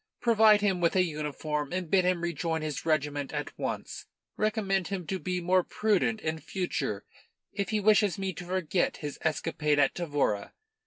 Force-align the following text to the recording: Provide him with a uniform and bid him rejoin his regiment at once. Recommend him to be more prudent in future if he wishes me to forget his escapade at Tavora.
Provide 0.19 0.61
him 0.61 0.81
with 0.81 0.95
a 0.95 1.03
uniform 1.03 1.71
and 1.71 1.87
bid 1.91 2.05
him 2.05 2.21
rejoin 2.21 2.63
his 2.63 2.87
regiment 2.87 3.31
at 3.31 3.55
once. 3.55 4.07
Recommend 4.35 4.87
him 4.87 5.05
to 5.05 5.19
be 5.19 5.39
more 5.39 5.61
prudent 5.63 6.21
in 6.21 6.39
future 6.39 7.05
if 7.53 7.69
he 7.69 7.79
wishes 7.79 8.17
me 8.17 8.33
to 8.33 8.45
forget 8.45 8.97
his 8.97 9.19
escapade 9.21 9.77
at 9.77 9.93
Tavora. 9.93 10.53